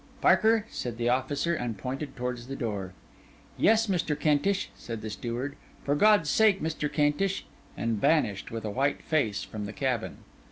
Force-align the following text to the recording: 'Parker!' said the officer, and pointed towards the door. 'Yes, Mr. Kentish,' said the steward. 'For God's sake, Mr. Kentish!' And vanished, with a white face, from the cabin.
'Parker!' 0.19 0.65
said 0.71 0.97
the 0.97 1.09
officer, 1.09 1.53
and 1.53 1.77
pointed 1.77 2.15
towards 2.15 2.47
the 2.47 2.55
door. 2.55 2.93
'Yes, 3.55 3.85
Mr. 3.85 4.19
Kentish,' 4.19 4.71
said 4.75 5.03
the 5.03 5.11
steward. 5.11 5.55
'For 5.83 5.93
God's 5.93 6.27
sake, 6.31 6.59
Mr. 6.59 6.91
Kentish!' 6.91 7.45
And 7.77 8.01
vanished, 8.01 8.49
with 8.49 8.65
a 8.65 8.71
white 8.71 9.03
face, 9.03 9.43
from 9.43 9.65
the 9.67 9.73
cabin. 9.73 10.17